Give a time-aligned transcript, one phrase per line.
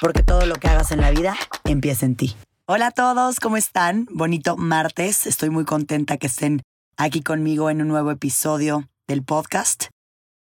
[0.00, 2.36] porque todo lo que hagas en la vida empieza en ti.
[2.66, 4.06] Hola a todos, ¿cómo están?
[4.10, 6.62] Bonito martes, estoy muy contenta que estén
[6.96, 9.86] aquí conmigo en un nuevo episodio del podcast.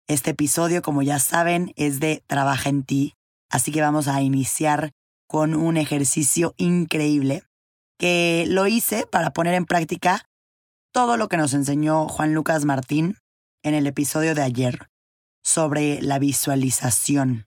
[0.07, 3.15] Este episodio, como ya saben, es de Trabaja en ti,
[3.49, 4.91] así que vamos a iniciar
[5.27, 7.45] con un ejercicio increíble
[7.99, 10.27] que lo hice para poner en práctica
[10.93, 13.17] todo lo que nos enseñó Juan Lucas Martín
[13.63, 14.89] en el episodio de ayer
[15.43, 17.47] sobre la visualización.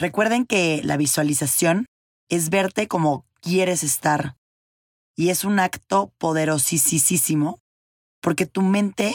[0.00, 1.84] Recuerden que la visualización
[2.30, 4.34] es verte como quieres estar
[5.14, 7.58] y es un acto poderosísimo
[8.22, 9.14] porque tu mente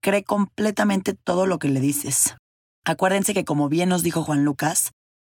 [0.00, 2.36] cree completamente todo lo que le dices.
[2.84, 4.92] Acuérdense que como bien nos dijo Juan Lucas,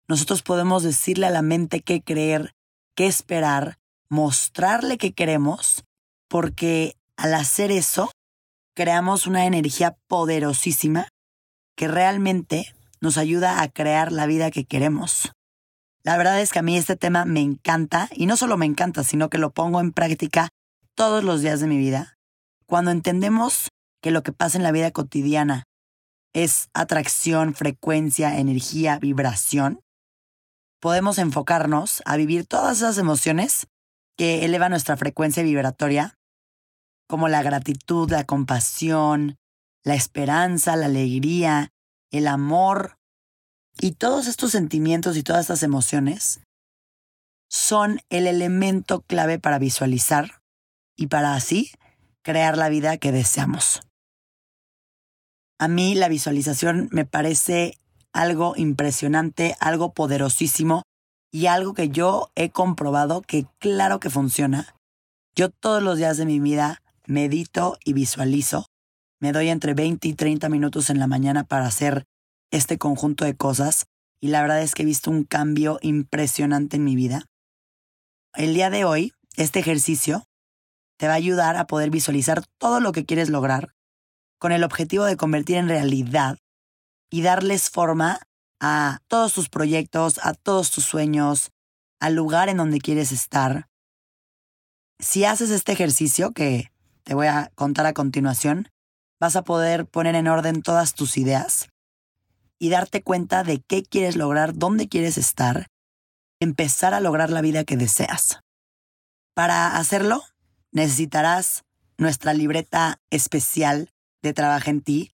[0.08, 2.52] nosotros podemos decirle a la mente qué creer,
[2.94, 3.78] qué esperar,
[4.10, 5.84] mostrarle qué queremos,
[6.28, 8.10] porque al hacer eso,
[8.74, 11.08] creamos una energía poderosísima
[11.76, 15.32] que realmente nos ayuda a crear la vida que queremos.
[16.04, 19.02] La verdad es que a mí este tema me encanta y no solo me encanta,
[19.02, 20.48] sino que lo pongo en práctica
[20.94, 22.16] todos los días de mi vida.
[22.66, 23.68] Cuando entendemos
[24.00, 25.64] que lo que pasa en la vida cotidiana
[26.32, 29.80] es atracción, frecuencia, energía, vibración,
[30.80, 33.66] podemos enfocarnos a vivir todas esas emociones
[34.16, 36.14] que elevan nuestra frecuencia vibratoria,
[37.08, 39.36] como la gratitud, la compasión,
[39.84, 41.71] la esperanza, la alegría,
[42.12, 42.98] el amor
[43.80, 46.40] y todos estos sentimientos y todas estas emociones
[47.50, 50.42] son el elemento clave para visualizar
[50.96, 51.72] y para así
[52.22, 53.82] crear la vida que deseamos.
[55.58, 57.78] A mí la visualización me parece
[58.12, 60.82] algo impresionante, algo poderosísimo
[61.32, 64.74] y algo que yo he comprobado que claro que funciona.
[65.34, 68.66] Yo todos los días de mi vida medito y visualizo
[69.22, 72.02] me doy entre 20 y 30 minutos en la mañana para hacer
[72.52, 73.86] este conjunto de cosas
[74.20, 77.24] y la verdad es que he visto un cambio impresionante en mi vida.
[78.34, 80.24] El día de hoy, este ejercicio
[80.98, 83.74] te va a ayudar a poder visualizar todo lo que quieres lograr
[84.38, 86.38] con el objetivo de convertir en realidad
[87.10, 88.20] y darles forma
[88.60, 91.50] a todos tus proyectos, a todos tus sueños,
[92.00, 93.68] al lugar en donde quieres estar.
[95.00, 96.70] Si haces este ejercicio que
[97.02, 98.68] te voy a contar a continuación,
[99.18, 101.71] vas a poder poner en orden todas tus ideas
[102.62, 105.66] y darte cuenta de qué quieres lograr, dónde quieres estar,
[106.40, 108.38] empezar a lograr la vida que deseas.
[109.34, 110.22] Para hacerlo,
[110.70, 111.64] necesitarás
[111.98, 113.90] nuestra libreta especial
[114.22, 115.10] de Trabaja en ti,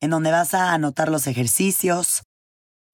[0.00, 2.24] en donde vas a anotar los ejercicios.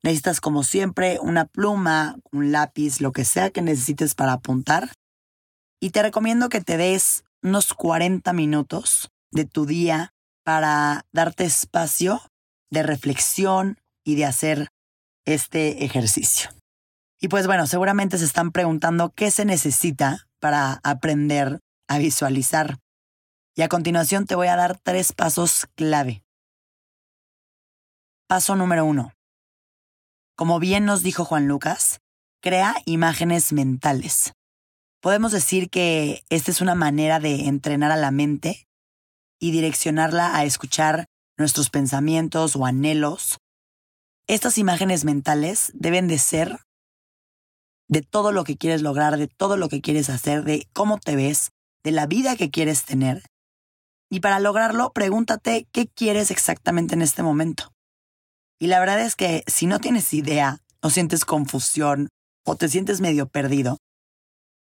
[0.02, 4.92] Necesitas, como siempre, una pluma, un lápiz, lo que sea que necesites para apuntar.
[5.80, 10.12] Y te recomiendo que te des unos 40 minutos de tu día
[10.44, 12.20] para darte espacio
[12.70, 14.68] de reflexión y de hacer
[15.24, 16.50] este ejercicio.
[17.20, 22.78] Y pues bueno, seguramente se están preguntando qué se necesita para aprender a visualizar.
[23.56, 26.22] Y a continuación te voy a dar tres pasos clave.
[28.26, 29.12] Paso número uno.
[30.36, 32.00] Como bien nos dijo Juan Lucas,
[32.42, 34.32] crea imágenes mentales.
[35.00, 38.66] Podemos decir que esta es una manera de entrenar a la mente
[39.38, 41.06] y direccionarla a escuchar
[41.38, 43.38] nuestros pensamientos o anhelos.
[44.26, 46.60] Estas imágenes mentales deben de ser
[47.88, 51.14] de todo lo que quieres lograr, de todo lo que quieres hacer, de cómo te
[51.14, 51.50] ves,
[51.82, 53.22] de la vida que quieres tener.
[54.10, 57.72] Y para lograrlo, pregúntate qué quieres exactamente en este momento.
[58.58, 62.08] Y la verdad es que si no tienes idea, o sientes confusión,
[62.46, 63.78] o te sientes medio perdido,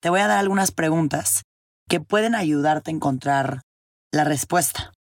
[0.00, 1.42] te voy a dar algunas preguntas
[1.88, 3.62] que pueden ayudarte a encontrar
[4.12, 4.92] la respuesta.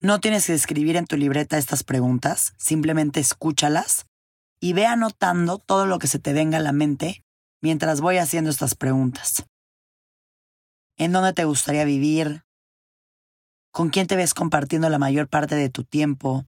[0.00, 4.06] No tienes que escribir en tu libreta estas preguntas, simplemente escúchalas
[4.60, 7.24] y ve anotando todo lo que se te venga a la mente
[7.60, 9.44] mientras voy haciendo estas preguntas.
[10.96, 12.44] ¿En dónde te gustaría vivir?
[13.72, 16.46] ¿Con quién te ves compartiendo la mayor parte de tu tiempo?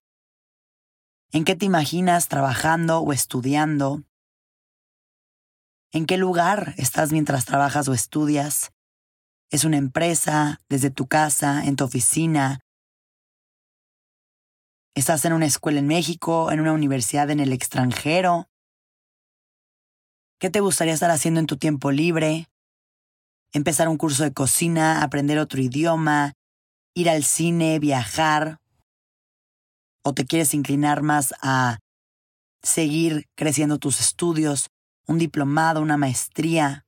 [1.33, 4.05] ¿En qué te imaginas trabajando o estudiando?
[5.93, 8.71] ¿En qué lugar estás mientras trabajas o estudias?
[9.51, 12.61] Es una empresa, desde tu casa, en tu oficina.
[15.01, 18.51] Estás en una escuela en México, en una universidad en el extranjero.
[20.39, 22.51] ¿Qué te gustaría estar haciendo en tu tiempo libre?
[23.55, 26.35] Empezar un curso de cocina, aprender otro idioma,
[26.93, 28.59] ir al cine, viajar.
[30.05, 31.79] ¿O te quieres inclinar más a
[32.63, 34.69] seguir creciendo tus estudios,
[35.07, 36.85] un diplomado, una maestría?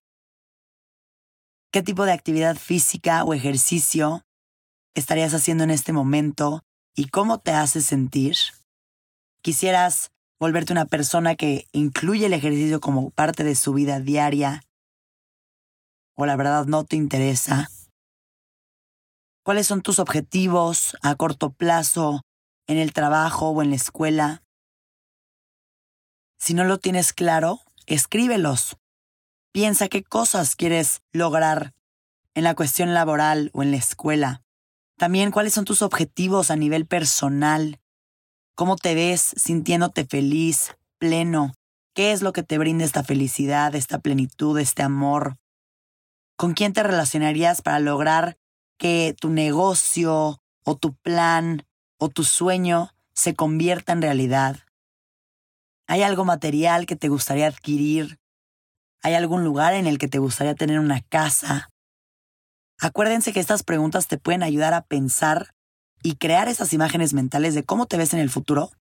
[1.72, 4.20] ¿Qué tipo de actividad física o ejercicio
[4.94, 6.62] estarías haciendo en este momento
[6.94, 8.36] y cómo te hace sentir?
[9.42, 14.62] ¿Quisieras volverte una persona que incluye el ejercicio como parte de su vida diaria?
[16.14, 17.68] ¿O la verdad no te interesa?
[19.44, 22.20] ¿Cuáles son tus objetivos a corto plazo
[22.68, 24.42] en el trabajo o en la escuela?
[26.38, 28.76] Si no lo tienes claro, escríbelos.
[29.52, 31.72] Piensa qué cosas quieres lograr
[32.34, 34.41] en la cuestión laboral o en la escuela.
[35.02, 37.80] También cuáles son tus objetivos a nivel personal.
[38.54, 41.54] ¿Cómo te ves sintiéndote feliz, pleno?
[41.92, 45.38] ¿Qué es lo que te brinda esta felicidad, esta plenitud, este amor?
[46.36, 48.38] ¿Con quién te relacionarías para lograr
[48.78, 51.64] que tu negocio o tu plan
[51.98, 54.60] o tu sueño se convierta en realidad?
[55.88, 58.20] ¿Hay algo material que te gustaría adquirir
[59.02, 61.71] ¿Hay algún lugar en el que te gustaría tener una casa?
[62.82, 65.54] Acuérdense que estas preguntas te pueden ayudar a pensar
[66.02, 68.72] y crear esas imágenes mentales de cómo te ves en el futuro.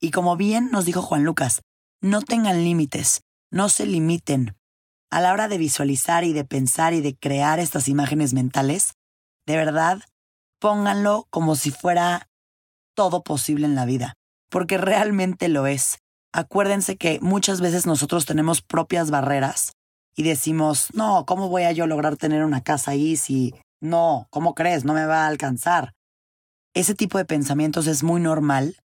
[0.00, 1.62] Y como bien nos dijo Juan Lucas,
[2.00, 3.20] no tengan límites,
[3.52, 4.56] no se limiten.
[5.08, 8.94] A la hora de visualizar y de pensar y de crear estas imágenes mentales,
[9.46, 10.02] de verdad,
[10.58, 12.28] pónganlo como si fuera
[12.96, 14.14] todo posible en la vida,
[14.50, 16.00] porque realmente lo es
[16.34, 19.72] acuérdense que muchas veces nosotros tenemos propias barreras
[20.16, 24.54] y decimos, no, ¿cómo voy a yo lograr tener una casa ahí si no, ¿cómo
[24.54, 24.84] crees?
[24.84, 25.92] No me va a alcanzar.
[26.74, 28.76] Ese tipo de pensamientos es muy normal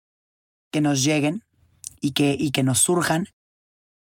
[0.72, 1.44] que nos lleguen
[2.00, 3.26] y que, y que nos surjan.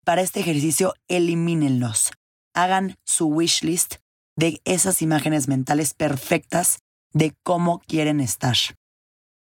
[0.04, 2.12] Para este ejercicio, elimínenlos.
[2.54, 3.96] Hagan su wish list
[4.38, 6.80] de esas imágenes mentales perfectas
[7.14, 8.56] de cómo quieren estar.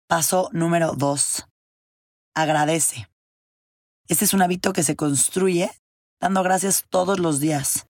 [0.09, 1.47] Paso número dos.
[2.35, 3.09] Agradece.
[4.09, 5.71] Este es un hábito que se construye
[6.21, 7.87] dando gracias todos los días.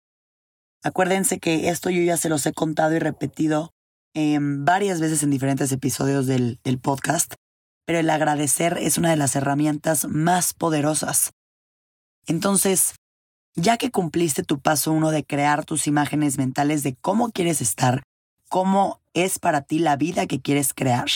[0.84, 3.72] Acuérdense que esto yo ya se los he contado y repetido
[4.16, 7.34] varias veces en diferentes episodios del, del podcast,
[7.86, 11.32] pero el agradecer es una de las herramientas más poderosas.
[12.28, 12.96] Entonces,
[13.56, 18.04] ya que cumpliste tu paso uno de crear tus imágenes mentales de cómo quieres estar,
[18.50, 21.08] cómo es para ti la vida que quieres crear,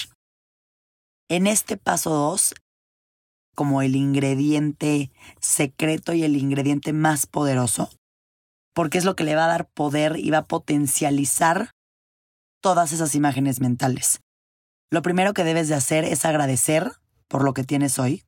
[1.29, 2.55] en este paso dos
[3.57, 7.89] como el ingrediente secreto y el ingrediente más poderoso,
[8.75, 11.71] porque es lo que le va a dar poder y va a potencializar
[12.61, 14.19] todas esas imágenes mentales.
[14.91, 16.91] Lo primero que debes de hacer es agradecer
[17.27, 18.23] por lo que tienes hoy.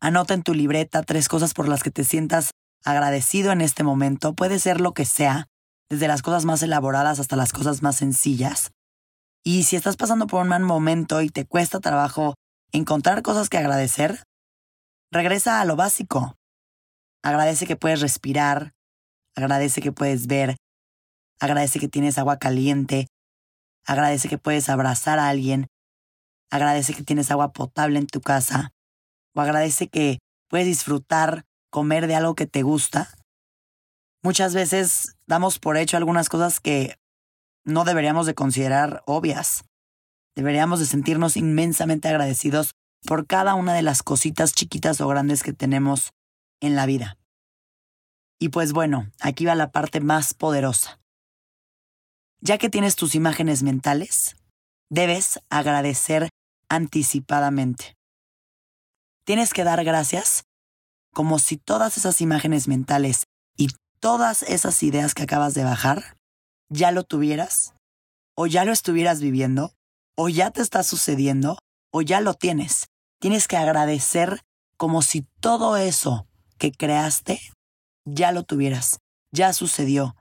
[0.00, 2.52] Anota en tu libreta tres cosas por las que te sientas
[2.86, 4.32] agradecido en este momento.
[4.32, 5.46] Puede ser lo que sea,
[5.90, 8.70] desde las cosas más elaboradas hasta las cosas más sencillas.
[9.44, 12.34] Y si estás pasando por un mal momento y te cuesta trabajo
[12.72, 14.24] encontrar cosas que agradecer,
[15.14, 16.34] Regresa a lo básico.
[17.22, 18.72] Agradece que puedes respirar,
[19.36, 20.56] agradece que puedes ver,
[21.40, 23.06] agradece que tienes agua caliente,
[23.86, 25.68] agradece que puedes abrazar a alguien,
[26.50, 28.72] agradece que tienes agua potable en tu casa,
[29.36, 30.18] o agradece que
[30.50, 33.08] puedes disfrutar comer de algo que te gusta.
[34.20, 36.96] Muchas veces damos por hecho algunas cosas que
[37.64, 39.62] no deberíamos de considerar obvias.
[40.34, 42.74] Deberíamos de sentirnos inmensamente agradecidos
[43.06, 46.12] por cada una de las cositas chiquitas o grandes que tenemos
[46.60, 47.18] en la vida.
[48.38, 51.00] Y pues bueno, aquí va la parte más poderosa.
[52.40, 54.36] Ya que tienes tus imágenes mentales,
[54.90, 56.28] debes agradecer
[56.68, 57.96] anticipadamente.
[59.24, 60.44] Tienes que dar gracias
[61.14, 63.24] como si todas esas imágenes mentales
[63.56, 63.68] y
[64.00, 66.16] todas esas ideas que acabas de bajar
[66.68, 67.74] ya lo tuvieras,
[68.36, 69.72] o ya lo estuvieras viviendo,
[70.16, 71.58] o ya te está sucediendo,
[71.92, 72.86] o ya lo tienes.
[73.24, 74.42] Tienes que agradecer
[74.76, 76.28] como si todo eso
[76.58, 77.40] que creaste
[78.04, 78.98] ya lo tuvieras,
[79.32, 80.14] ya sucedió.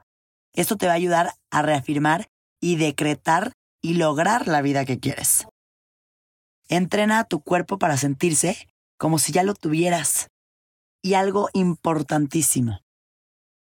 [0.54, 2.30] Esto te va a ayudar a reafirmar
[2.62, 5.46] y decretar y lograr la vida que quieres.
[6.70, 10.30] Entrena a tu cuerpo para sentirse como si ya lo tuvieras.
[11.02, 12.80] Y algo importantísimo,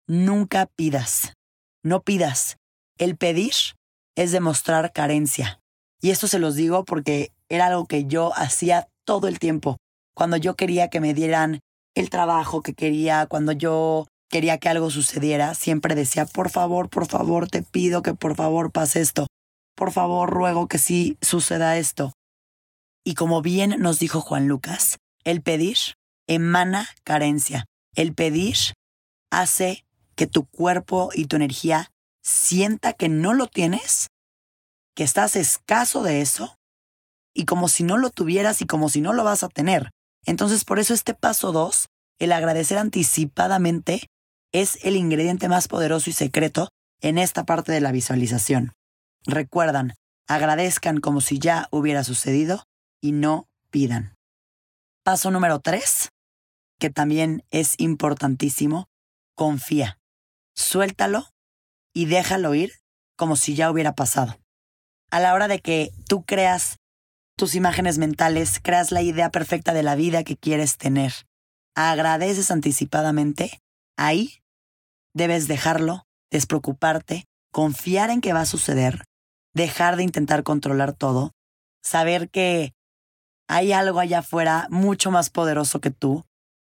[0.05, 1.33] nunca pidas,
[1.81, 2.57] no pidas.
[2.99, 3.53] El pedir
[4.15, 5.59] es demostrar carencia.
[6.01, 9.77] Y esto se los digo porque era algo que yo hacía todo el tiempo.
[10.15, 11.59] Cuando yo quería que me dieran
[11.95, 17.07] el trabajo que quería, cuando yo quería que algo sucediera, siempre decía, por favor, por
[17.07, 19.27] favor, te pido que por favor pase esto.
[19.75, 22.13] Por favor, ruego que sí suceda esto.
[23.03, 25.77] Y como bien nos dijo Juan Lucas, el pedir
[26.27, 27.65] emana carencia.
[27.95, 28.55] El pedir
[29.31, 29.83] hace
[30.15, 31.91] que tu cuerpo y tu energía
[32.21, 34.07] sienta que no lo tienes,
[34.95, 36.55] que estás escaso de eso,
[37.33, 39.91] y como si no lo tuvieras y como si no lo vas a tener.
[40.25, 41.87] Entonces, por eso este paso 2,
[42.19, 44.07] el agradecer anticipadamente,
[44.51, 46.69] es el ingrediente más poderoso y secreto
[47.01, 48.73] en esta parte de la visualización.
[49.25, 49.93] Recuerdan,
[50.27, 52.63] agradezcan como si ya hubiera sucedido
[53.01, 54.15] y no pidan.
[55.03, 56.09] Paso número 3,
[56.79, 58.87] que también es importantísimo,
[59.35, 59.97] confía.
[60.55, 61.27] Suéltalo
[61.93, 62.73] y déjalo ir
[63.17, 64.37] como si ya hubiera pasado.
[65.11, 66.77] A la hora de que tú creas
[67.37, 71.13] tus imágenes mentales, creas la idea perfecta de la vida que quieres tener,
[71.75, 73.59] agradeces anticipadamente,
[73.97, 74.39] ahí
[75.13, 79.03] debes dejarlo, despreocuparte, confiar en que va a suceder,
[79.53, 81.31] dejar de intentar controlar todo,
[81.83, 82.73] saber que
[83.47, 86.25] hay algo allá afuera mucho más poderoso que tú,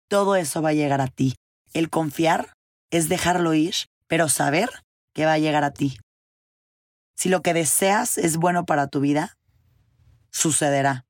[0.08, 1.34] todo eso va a llegar a ti.
[1.72, 2.52] El confiar
[2.90, 3.74] es dejarlo ir,
[4.06, 4.70] pero saber
[5.14, 5.98] que va a llegar a ti.
[7.16, 9.36] Si lo que deseas es bueno para tu vida,
[10.34, 11.06] sucederá.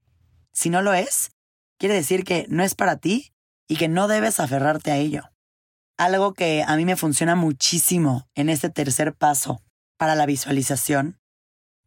[0.52, 1.32] Si no lo es,
[1.78, 3.32] quiere decir que no es para ti
[3.66, 5.30] y que no debes aferrarte a ello.
[5.96, 9.62] Algo que a mí me funciona muchísimo en este tercer paso
[9.96, 11.18] para la visualización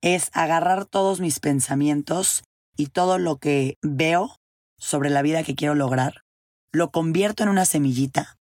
[0.02, 2.44] es agarrar todos mis pensamientos
[2.76, 4.36] y todo lo que veo
[4.78, 6.24] sobre la vida que quiero lograr,
[6.72, 8.38] lo convierto en una semillita,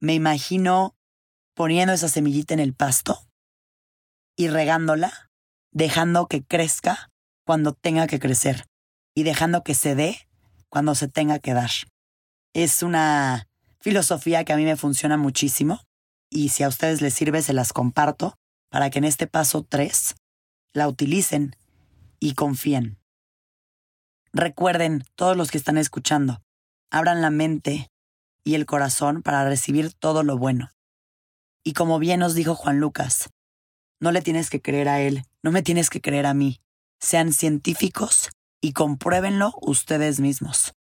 [0.00, 0.94] me imagino
[1.54, 3.18] poniendo esa semillita en el pasto
[4.36, 5.30] y regándola,
[5.72, 7.09] dejando que crezca
[7.50, 8.68] cuando tenga que crecer
[9.12, 10.28] y dejando que se dé
[10.68, 11.72] cuando se tenga que dar.
[12.54, 13.48] Es una
[13.80, 15.80] filosofía que a mí me funciona muchísimo
[16.30, 18.38] y si a ustedes les sirve se las comparto
[18.70, 20.14] para que en este paso 3
[20.74, 21.56] la utilicen
[22.20, 23.00] y confíen.
[24.32, 26.44] Recuerden, todos los que están escuchando,
[26.88, 27.90] abran la mente
[28.44, 30.70] y el corazón para recibir todo lo bueno.
[31.64, 33.28] Y como bien nos dijo Juan Lucas,
[33.98, 36.60] no le tienes que creer a él, no me tienes que creer a mí.
[37.00, 38.30] Sean científicos
[38.60, 40.74] y compruébenlo ustedes mismos.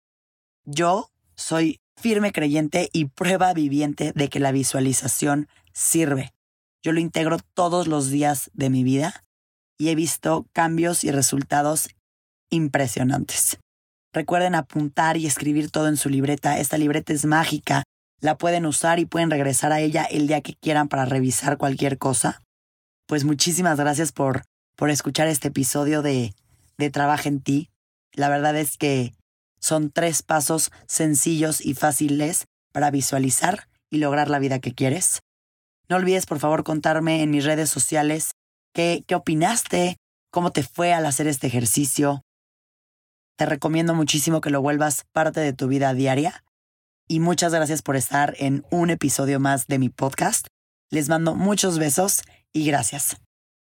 [0.64, 6.32] Yo soy firme creyente y prueba viviente de que la visualización sirve.
[6.82, 9.24] Yo lo integro todos los días de mi vida
[9.78, 11.88] y he visto cambios y resultados
[12.50, 13.58] impresionantes.
[14.12, 16.58] Recuerden apuntar y escribir todo en su libreta.
[16.58, 17.82] Esta libreta es mágica.
[18.20, 21.98] La pueden usar y pueden regresar a ella el día que quieran para revisar cualquier
[21.98, 22.42] cosa
[23.06, 24.42] pues muchísimas gracias por,
[24.76, 26.34] por escuchar este episodio de,
[26.78, 27.70] de Trabaja en ti.
[28.12, 29.14] La verdad es que
[29.58, 35.20] son tres pasos sencillos y fáciles para visualizar y lograr la vida que quieres.
[35.88, 38.32] No olvides por favor contarme en mis redes sociales
[38.72, 39.96] qué, qué opinaste,
[40.30, 42.22] cómo te fue al hacer este ejercicio.
[43.36, 46.44] Te recomiendo muchísimo que lo vuelvas parte de tu vida diaria.
[47.08, 50.46] Y muchas gracias por estar en un episodio más de mi podcast.
[50.90, 53.16] Les mando muchos besos y gracias.